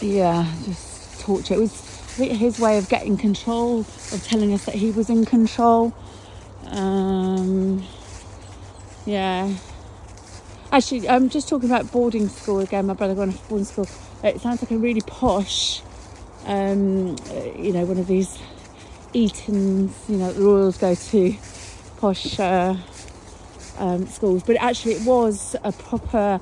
yeah, 0.00 0.50
just 0.64 1.20
torture. 1.20 1.54
It 1.54 1.60
was 1.60 1.93
his 2.16 2.58
way 2.58 2.78
of 2.78 2.88
getting 2.88 3.16
control, 3.16 3.80
of 3.80 4.24
telling 4.24 4.52
us 4.52 4.64
that 4.66 4.74
he 4.74 4.90
was 4.90 5.10
in 5.10 5.24
control. 5.24 5.92
Um, 6.66 7.84
yeah, 9.06 9.52
Actually, 10.74 11.08
I'm 11.08 11.28
just 11.28 11.48
talking 11.48 11.70
about 11.70 11.92
boarding 11.92 12.28
school 12.28 12.58
again. 12.58 12.86
My 12.86 12.94
brother 12.94 13.14
going 13.14 13.32
to 13.32 13.38
boarding 13.44 13.64
school. 13.64 13.86
It 14.24 14.40
sounds 14.40 14.60
like 14.60 14.72
a 14.72 14.76
really 14.76 15.02
posh, 15.02 15.82
um, 16.46 17.14
you 17.56 17.72
know, 17.72 17.84
one 17.84 17.96
of 17.96 18.08
these 18.08 18.36
Etons, 19.14 19.92
you 20.08 20.16
know, 20.16 20.32
the 20.32 20.42
Royals 20.42 20.76
go 20.76 20.96
to 20.96 21.36
posh 21.98 22.40
uh, 22.40 22.74
um, 23.78 24.08
schools. 24.08 24.42
But 24.42 24.56
actually, 24.56 24.94
it 24.94 25.02
was 25.02 25.54
a 25.62 25.70
proper 25.70 26.40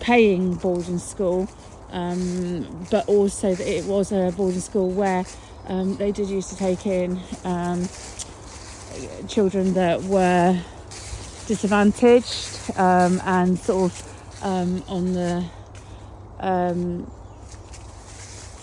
paying 0.00 0.54
boarding 0.54 0.98
school, 0.98 1.48
um, 1.90 2.86
but 2.90 3.08
also 3.08 3.54
that 3.54 3.66
it 3.66 3.84
was 3.84 4.12
a 4.12 4.32
boarding 4.36 4.60
school 4.60 4.90
where 4.90 5.24
um, 5.66 5.96
they 5.96 6.12
did 6.12 6.28
used 6.28 6.50
to 6.50 6.56
take 6.56 6.86
in 6.86 7.20
um, 7.44 7.88
children 9.28 9.74
that 9.74 10.02
were 10.02 10.60
disadvantaged 11.46 12.70
um, 12.78 13.20
and 13.24 13.58
sort 13.58 13.92
of 13.92 14.44
um, 14.44 14.82
on 14.88 15.12
the 15.12 15.44
um, 16.40 17.10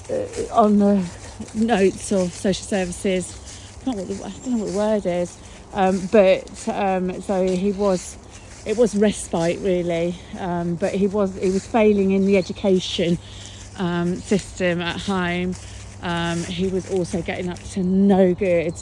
uh, 0.09 0.25
on 0.53 0.79
the 0.79 1.05
notes 1.53 2.11
of 2.11 2.31
social 2.33 2.65
services. 2.65 3.43
I 3.85 3.93
the, 3.93 4.25
I 4.25 4.29
don't 4.29 4.47
know 4.47 4.57
what 4.65 4.71
the 4.71 4.77
word 4.77 5.05
is, 5.05 5.37
but 6.11 6.49
so 7.23 7.45
he 7.47 7.71
was. 7.71 8.17
It 8.67 8.77
was 8.77 8.95
respite 8.95 9.59
really, 9.59 10.15
um, 10.39 10.75
but 10.75 10.93
he 10.93 11.07
was 11.07 11.35
he 11.35 11.49
was 11.51 11.65
failing 11.65 12.11
in 12.11 12.25
the 12.25 12.37
education 12.37 13.17
system 14.17 14.81
at 14.81 14.99
home. 14.99 15.53
he 16.47 16.67
was 16.67 16.91
also 16.91 17.21
getting 17.21 17.49
up 17.49 17.59
to 17.59 17.83
no 17.83 18.33
good 18.33 18.73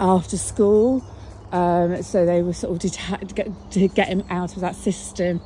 after 0.00 0.36
school. 0.36 1.04
Um, 1.50 2.02
so 2.02 2.26
they 2.26 2.42
were 2.42 2.52
sort 2.52 2.84
of 2.84 2.92
to 2.92 3.32
get, 3.32 3.70
to 3.70 3.88
get 3.88 4.08
him 4.08 4.22
out 4.28 4.54
of 4.54 4.60
that 4.60 4.76
system 4.76 5.40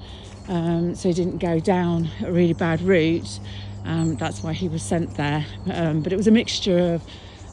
um, 0.49 0.95
so 0.95 1.09
he 1.09 1.15
didn't 1.15 1.39
go 1.39 1.61
down 1.61 2.09
a 2.25 2.33
really 2.33 2.53
bad 2.53 2.81
route. 2.83 3.41
Um, 3.85 4.17
that's 4.17 4.43
why 4.43 4.53
he 4.53 4.69
was 4.69 4.83
sent 4.83 5.15
there. 5.17 5.47
Um, 5.71 6.03
but 6.03 6.13
it 6.13 6.17
was 6.17 6.27
a 6.27 6.31
mixture 6.31 6.95
of, 6.95 7.03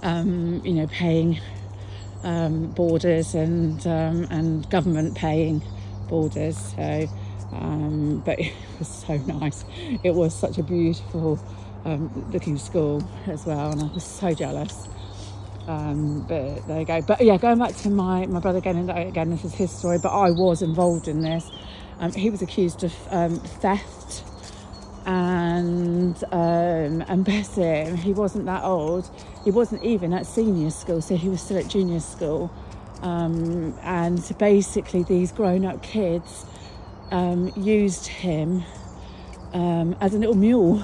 um, 0.03 0.62
you 0.65 0.74
know, 0.74 0.88
paying 0.88 1.39
um, 2.24 2.68
boarders 2.72 3.36
and 3.36 3.86
and 4.32 4.70
government 4.70 5.16
paying 5.16 5.64
borders. 6.10 6.58
So, 6.76 7.10
but 8.26 8.40
it 8.40 8.54
was 8.80 8.90
so 8.90 9.18
nice. 9.18 9.66
It 10.04 10.16
was 10.16 10.36
such 10.36 10.58
a 10.60 10.64
beautiful 10.64 11.40
looking 12.34 12.58
school 12.58 13.04
as 13.28 13.46
well, 13.46 13.72
and 13.72 13.82
I 13.82 13.88
was 13.94 14.06
so 14.06 14.34
jealous. 14.34 14.88
Um, 15.68 16.22
but 16.28 16.68
there 16.68 16.82
you 16.82 16.86
go. 16.86 17.02
But 17.02 17.22
yeah, 17.22 17.38
going 17.38 17.60
back 17.60 17.76
to 17.78 17.92
my, 17.92 18.26
my 18.28 18.40
brother 18.40 18.60
again, 18.60 18.78
and 18.78 18.92
again, 18.92 19.32
this 19.32 19.46
is 19.46 19.56
his 19.56 19.72
story, 19.72 20.00
but 20.00 20.10
I 20.12 20.32
was 20.32 20.62
involved 20.62 21.08
in 21.08 21.22
this. 21.22 21.52
Um, 22.00 22.14
he 22.14 22.30
was 22.30 22.42
accused 22.42 22.84
of 22.84 22.96
um, 23.12 23.40
theft, 23.40 24.24
and 25.06 26.24
um, 26.32 27.04
and 27.08 27.26
bless 27.26 27.56
him, 27.56 27.98
he 27.98 28.14
wasn't 28.14 28.46
that 28.48 28.64
old. 28.64 29.10
He 29.43 29.51
wasn't 29.51 29.84
even 29.84 30.13
at 30.13 30.25
senior 30.25 30.69
school, 30.69 31.01
so 31.01 31.15
he 31.15 31.29
was 31.29 31.41
still 31.41 31.58
at 31.58 31.67
junior 31.67 32.00
school. 32.00 32.51
Um, 33.01 33.77
and 33.81 34.22
basically, 34.38 35.03
these 35.03 35.31
grown-up 35.31 35.81
kids 35.81 36.46
um, 37.12 37.51
used 37.55 38.08
him 38.08 38.63
as 39.53 40.13
a 40.13 40.17
little 40.17 40.36
mule, 40.36 40.84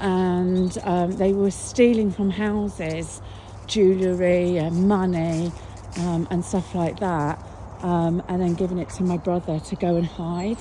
and 0.00 0.72
they 1.18 1.32
were 1.32 1.50
stealing 1.50 2.10
from 2.10 2.30
houses 2.30 3.20
jewellery 3.66 4.58
and 4.58 4.86
money 4.88 5.52
um, 5.98 6.28
and 6.30 6.44
stuff 6.44 6.74
like 6.74 7.00
that, 7.00 7.38
um, 7.82 8.22
and 8.28 8.42
then 8.42 8.54
giving 8.54 8.78
it 8.78 8.90
to 8.90 9.02
my 9.02 9.16
brother 9.16 9.60
to 9.60 9.76
go 9.76 9.96
and 9.96 10.06
hide. 10.06 10.58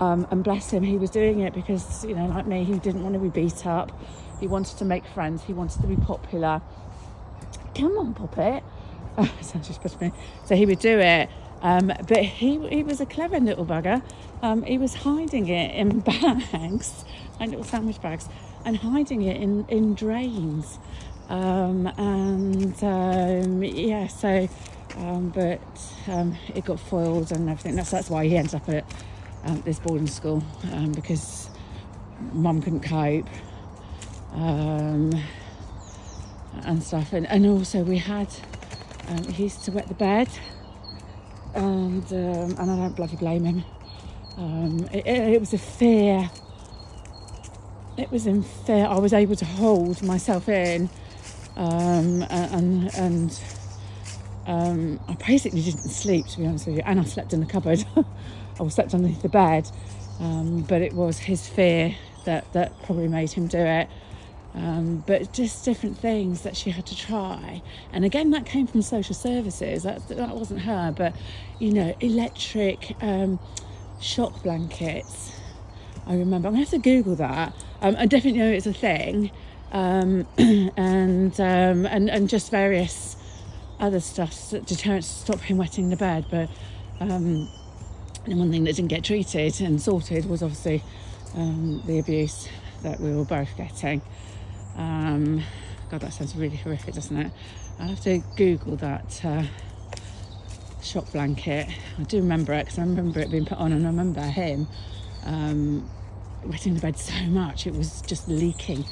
um, 0.00 0.26
and 0.30 0.42
bless 0.42 0.70
him, 0.70 0.82
he 0.82 0.96
was 0.96 1.10
doing 1.10 1.40
it 1.40 1.54
because, 1.54 2.04
you 2.04 2.14
know, 2.14 2.26
like 2.26 2.46
me, 2.46 2.64
he 2.64 2.78
didn't 2.78 3.02
want 3.02 3.14
to 3.14 3.20
be 3.20 3.28
beat 3.28 3.66
up. 3.66 3.92
He 4.40 4.46
wanted 4.46 4.78
to 4.78 4.84
make 4.84 5.06
friends. 5.06 5.44
He 5.44 5.52
wanted 5.52 5.80
to 5.80 5.86
be 5.86 5.96
popular. 5.96 6.62
Come 7.74 7.98
on, 7.98 8.14
Poppet. 8.14 8.62
Oh, 9.16 9.30
sounds 9.40 9.68
just 9.68 9.80
pushed 9.82 10.00
me. 10.00 10.12
So 10.44 10.56
he 10.56 10.66
would 10.66 10.78
do 10.78 10.98
it. 10.98 11.28
Um, 11.60 11.92
but 12.06 12.18
he, 12.18 12.66
he 12.68 12.82
was 12.82 13.00
a 13.00 13.06
clever 13.06 13.40
little 13.40 13.66
bugger. 13.66 14.02
Um, 14.42 14.62
he 14.62 14.78
was 14.78 14.94
hiding 14.94 15.48
it 15.48 15.74
in 15.74 16.00
bags, 16.52 17.04
like 17.40 17.50
little 17.50 17.64
sandwich 17.64 18.00
bags, 18.00 18.28
and 18.64 18.76
hiding 18.76 19.22
it 19.22 19.40
in, 19.40 19.66
in 19.68 19.94
drains. 19.94 20.78
Um, 21.28 21.88
and 21.98 22.84
um, 22.84 23.62
yeah, 23.64 24.06
so, 24.06 24.48
um, 24.96 25.30
but 25.30 25.60
um, 26.06 26.36
it 26.54 26.64
got 26.64 26.78
foiled 26.78 27.32
and 27.32 27.48
everything. 27.48 27.74
That's, 27.74 27.90
that's 27.90 28.08
why 28.08 28.26
he 28.26 28.36
ended 28.36 28.54
up 28.54 28.68
at 28.68 28.84
this 29.64 29.78
boarding 29.80 30.06
school 30.06 30.42
because 30.94 31.50
mum 32.32 32.60
couldn't 32.62 32.80
cope 32.80 33.26
and 36.64 36.82
stuff. 36.82 37.12
And, 37.12 37.26
and 37.28 37.46
also, 37.46 37.82
we 37.82 37.98
had, 37.98 38.28
he 39.30 39.44
used 39.44 39.64
to 39.64 39.72
wet 39.72 39.88
the 39.88 39.94
bed, 39.94 40.28
and, 41.54 42.10
and 42.12 42.58
I 42.70 42.76
don't 42.76 42.96
bloody 42.96 43.16
blame 43.16 43.44
him. 43.44 43.64
It, 44.92 45.06
it, 45.06 45.34
it 45.34 45.40
was 45.40 45.54
a 45.54 45.58
fear 45.58 46.30
it 47.98 48.10
was 48.12 48.26
in 48.26 48.42
fear. 48.42 48.86
I 48.86 48.98
was 48.98 49.12
able 49.12 49.36
to 49.36 49.44
hold 49.44 50.02
myself 50.02 50.48
in, 50.48 50.90
um, 51.56 52.22
and 52.30 52.94
and 52.96 53.42
um, 54.46 55.00
I 55.08 55.14
basically 55.26 55.62
didn't 55.62 55.90
sleep 55.90 56.26
to 56.28 56.38
be 56.38 56.46
honest 56.46 56.66
with 56.66 56.76
you, 56.76 56.82
and 56.86 57.00
I 57.00 57.04
slept 57.04 57.32
in 57.32 57.40
the 57.40 57.46
cupboard. 57.46 57.84
I 58.60 58.68
slept 58.68 58.94
underneath 58.94 59.22
the 59.22 59.28
bed, 59.28 59.70
Um, 60.20 60.62
but 60.62 60.82
it 60.82 60.94
was 60.94 61.18
his 61.18 61.48
fear 61.48 61.96
that, 62.24 62.52
that 62.54 62.82
probably 62.84 63.08
made 63.08 63.32
him 63.32 63.48
do 63.48 63.58
it. 63.58 63.88
Um, 64.54 65.04
but 65.06 65.32
just 65.32 65.64
different 65.64 65.98
things 65.98 66.42
that 66.42 66.56
she 66.56 66.70
had 66.70 66.86
to 66.86 66.96
try. 66.96 67.62
And 67.92 68.04
again, 68.04 68.30
that 68.30 68.46
came 68.46 68.66
from 68.66 68.82
social 68.82 69.14
services. 69.14 69.82
That, 69.82 70.08
that 70.08 70.36
wasn't 70.36 70.62
her, 70.62 70.92
but 70.96 71.14
you 71.58 71.72
know, 71.72 71.94
electric 72.00 72.96
um, 73.02 73.38
shock 74.00 74.42
blankets. 74.42 75.32
I 76.06 76.14
remember. 76.14 76.48
I'm 76.48 76.54
gonna 76.54 76.64
have 76.64 76.70
to 76.70 76.78
Google 76.78 77.14
that. 77.16 77.52
Um, 77.82 77.94
I 77.98 78.06
definitely 78.06 78.40
know 78.40 78.50
it's 78.50 78.66
a 78.66 78.72
thing, 78.72 79.30
um, 79.72 80.26
and 80.38 81.38
um, 81.38 81.86
and 81.86 82.08
and 82.08 82.28
just 82.28 82.50
various 82.50 83.16
other 83.78 84.00
stuff 84.00 84.50
deterrents 84.50 85.08
to 85.08 85.20
stop 85.20 85.40
him 85.40 85.58
wetting 85.58 85.90
the 85.90 85.96
bed. 85.96 86.24
But 86.30 86.48
um, 87.00 87.48
and 88.24 88.38
one 88.38 88.50
thing 88.50 88.64
that 88.64 88.76
didn't 88.76 88.88
get 88.88 89.04
treated 89.04 89.60
and 89.60 89.80
sorted 89.80 90.26
was 90.26 90.42
obviously 90.42 90.82
um, 91.34 91.82
the 91.86 91.98
abuse 91.98 92.48
that 92.82 93.00
we 93.00 93.14
were 93.14 93.24
both 93.24 93.56
getting. 93.56 94.02
Um, 94.76 95.42
God, 95.90 96.00
that 96.02 96.12
sounds 96.12 96.36
really 96.36 96.56
horrific, 96.56 96.94
doesn't 96.94 97.16
it? 97.16 97.32
I'll 97.78 97.88
have 97.88 98.00
to 98.00 98.18
Google 98.36 98.76
that 98.76 99.24
uh, 99.24 99.44
shock 100.82 101.10
blanket. 101.12 101.68
I 101.98 102.02
do 102.04 102.18
remember 102.18 102.52
it 102.52 102.64
because 102.66 102.78
I 102.78 102.82
remember 102.82 103.20
it 103.20 103.30
being 103.30 103.46
put 103.46 103.58
on, 103.58 103.72
and 103.72 103.84
I 103.84 103.90
remember 103.90 104.20
him 104.20 104.66
um, 105.24 105.88
wetting 106.44 106.74
the 106.74 106.80
bed 106.80 106.98
so 106.98 107.14
much 107.24 107.66
it 107.66 107.74
was 107.74 108.02
just 108.02 108.28
leaking 108.28 108.84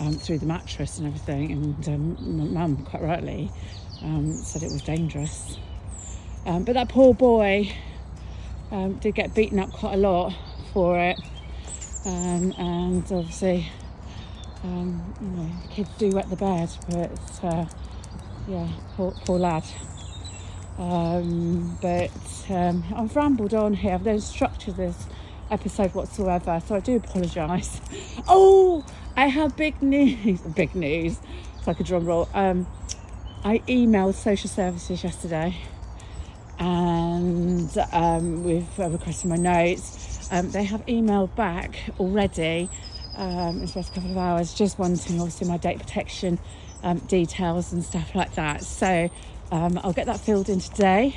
um, 0.00 0.14
through 0.14 0.38
the 0.38 0.46
mattress 0.46 0.98
and 0.98 1.06
everything. 1.06 1.52
And 1.52 1.88
um, 1.88 2.38
my 2.38 2.44
mum, 2.44 2.84
quite 2.84 3.02
rightly, 3.02 3.50
um, 4.02 4.32
said 4.34 4.62
it 4.62 4.72
was 4.72 4.82
dangerous. 4.82 5.58
Um, 6.46 6.64
but 6.64 6.74
that 6.74 6.88
poor 6.88 7.14
boy 7.14 7.72
um, 8.70 8.94
did 8.94 9.14
get 9.14 9.34
beaten 9.34 9.58
up 9.58 9.70
quite 9.72 9.94
a 9.94 9.98
lot 9.98 10.34
for 10.72 10.98
it, 10.98 11.18
and 12.04 13.04
obviously 13.10 13.70
um, 14.64 15.14
you 15.20 15.28
know, 15.28 15.50
kids 15.70 15.90
do 15.98 16.10
wet 16.10 16.28
the 16.30 16.36
bed, 16.36 16.68
but 16.88 17.44
uh, 17.44 17.66
yeah, 18.48 18.68
poor, 18.96 19.12
poor 19.24 19.38
lad. 19.38 19.64
Um, 20.78 21.76
but 21.82 22.10
um, 22.50 22.84
I've 22.94 23.14
rambled 23.14 23.54
on 23.54 23.74
here. 23.74 23.94
I've 23.94 24.04
no 24.04 24.18
structure 24.18 24.72
this 24.72 25.06
episode 25.50 25.94
whatsoever, 25.94 26.60
so 26.66 26.76
I 26.76 26.80
do 26.80 26.96
apologise. 26.96 27.80
Oh, 28.30 28.84
I 29.16 29.28
have 29.28 29.56
big 29.56 29.80
news. 29.80 30.40
big 30.56 30.74
news. 30.74 31.18
It's 31.56 31.66
like 31.66 31.80
a 31.80 31.84
drum 31.84 32.04
roll. 32.04 32.28
Um, 32.34 32.66
I 33.42 33.60
emailed 33.60 34.14
social 34.14 34.50
services 34.50 35.02
yesterday, 35.02 35.56
and 36.58 37.74
um, 37.92 38.44
with 38.44 38.78
uh, 38.78 38.90
requesting 38.90 39.30
my 39.30 39.36
notes. 39.36 40.07
Um, 40.30 40.50
they 40.50 40.64
have 40.64 40.84
emailed 40.86 41.34
back 41.36 41.90
already 41.98 42.68
um, 43.16 43.56
in 43.56 43.60
the 43.62 43.66
first 43.66 43.94
couple 43.94 44.10
of 44.10 44.18
hours, 44.18 44.52
just 44.52 44.78
wanting 44.78 45.20
obviously 45.20 45.48
my 45.48 45.56
data 45.56 45.78
protection 45.78 46.38
um, 46.82 46.98
details 46.98 47.72
and 47.72 47.82
stuff 47.82 48.14
like 48.14 48.34
that. 48.34 48.62
So 48.62 49.10
um, 49.50 49.80
I'll 49.82 49.94
get 49.94 50.06
that 50.06 50.20
filled 50.20 50.48
in 50.48 50.60
today. 50.60 51.16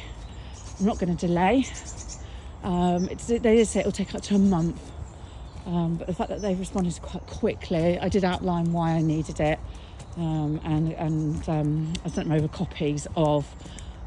I'm 0.79 0.85
not 0.85 0.97
going 0.97 1.15
to 1.15 1.27
delay. 1.27 1.65
Um, 2.63 3.09
they 3.27 3.37
did 3.37 3.67
say 3.67 3.81
it'll 3.81 3.91
take 3.91 4.15
up 4.15 4.21
to 4.23 4.35
a 4.35 4.39
month, 4.39 4.79
um, 5.65 5.95
but 5.97 6.07
the 6.07 6.13
fact 6.13 6.29
that 6.29 6.41
they've 6.41 6.59
responded 6.59 6.99
quite 7.01 7.25
quickly, 7.27 7.99
I 7.99 8.07
did 8.07 8.23
outline 8.23 8.71
why 8.71 8.91
I 8.91 9.01
needed 9.01 9.39
it, 9.39 9.59
and 10.15 10.93
and 10.93 11.37
I 11.49 12.09
sent 12.09 12.27
them 12.27 12.31
over 12.31 12.47
copies 12.47 13.07
of 13.15 13.47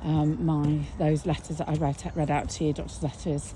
my 0.04 0.80
those 0.98 1.26
letters 1.26 1.58
that 1.58 1.68
I 1.68 1.74
read 1.74 2.12
read 2.14 2.30
out 2.30 2.48
to 2.50 2.64
you, 2.64 2.72
doctor's 2.72 3.02
letters. 3.02 3.54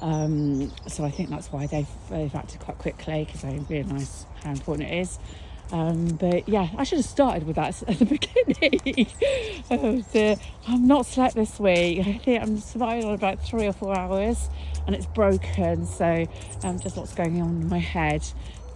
Um, 0.00 0.72
so 0.86 1.04
I 1.04 1.10
think 1.10 1.30
that's 1.30 1.50
why 1.52 1.66
they've, 1.66 1.88
they've 2.10 2.34
acted 2.34 2.60
quite 2.60 2.78
quickly 2.78 3.24
because 3.24 3.42
they 3.42 3.58
realise 3.68 4.26
how 4.42 4.52
important 4.52 4.88
it 4.90 4.98
is. 4.98 5.18
Um, 5.70 6.06
but 6.16 6.48
yeah, 6.48 6.68
I 6.78 6.84
should 6.84 6.98
have 6.98 7.06
started 7.06 7.46
with 7.46 7.56
that 7.56 7.82
at 7.88 7.98
the 7.98 8.04
beginning. 8.06 9.06
oh 9.70 10.36
I'm 10.66 10.86
not 10.86 11.06
slept 11.06 11.34
this 11.34 11.58
week. 11.58 12.06
I 12.06 12.18
think 12.18 12.42
I'm 12.42 12.58
surviving 12.58 13.04
on 13.04 13.14
about 13.14 13.44
three 13.44 13.66
or 13.66 13.72
four 13.72 13.96
hours 13.96 14.48
and 14.86 14.94
it's 14.94 15.06
broken. 15.06 15.86
So 15.86 16.26
um, 16.64 16.78
just 16.78 16.96
lots 16.96 17.14
going 17.14 17.40
on 17.42 17.62
in 17.62 17.68
my 17.68 17.78
head. 17.78 18.24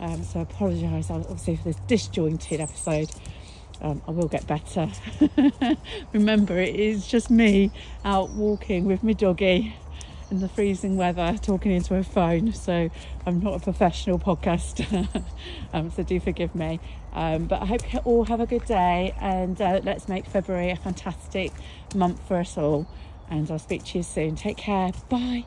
Um, 0.00 0.22
so 0.24 0.40
I 0.40 0.42
apologise 0.42 1.11
obviously 1.11 1.56
for 1.56 1.64
this 1.64 1.76
disjointed 1.87 2.61
episode. 2.61 3.11
Um, 3.80 4.00
I 4.06 4.11
will 4.12 4.28
get 4.28 4.46
better. 4.46 4.88
Remember, 6.12 6.58
it 6.58 6.76
is 6.76 7.06
just 7.06 7.30
me 7.30 7.70
out 8.04 8.30
walking 8.30 8.85
with 8.85 9.02
my 9.02 9.12
doggy 9.12 9.74
in 10.33 10.40
the 10.40 10.49
freezing 10.49 10.97
weather 10.97 11.37
talking 11.42 11.73
into 11.73 11.95
a 11.95 12.03
phone. 12.03 12.53
So 12.55 12.90
I'm 13.27 13.40
not 13.40 13.55
a 13.55 13.59
professional 13.61 14.18
podcaster. 14.18 15.23
um, 15.75 15.90
so 15.90 16.03
do 16.03 16.18
forgive 16.18 16.55
me. 16.55 16.81
Um, 17.12 17.45
but 17.45 17.61
I 17.61 17.66
hope 17.66 17.92
you 17.92 17.99
all 18.01 18.25
have 18.25 18.40
a 18.40 18.47
good 18.47 18.64
day 18.64 19.14
and 19.21 19.61
uh, 19.61 19.81
let's 19.85 20.09
make 20.09 20.27
February 20.27 20.71
a 20.71 20.77
fantastic 20.77 21.53
month 21.95 22.27
for 22.27 22.38
us 22.38 22.57
all. 22.57 22.87
And 23.31 23.51
I'll 23.51 23.59
speak 23.59 23.85
to 23.85 23.99
you 23.99 24.05
soon. 24.05 24.35
Take 24.35 24.57
care. 24.57 24.92
Bye. 25.11 25.45